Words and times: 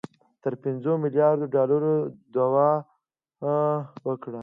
تر 0.43 0.53
پنځو 0.63 0.91
میلیاردو 1.03 1.45
ډالرو 1.55 1.93
دعوه 2.33 2.69
وکړي 4.07 4.39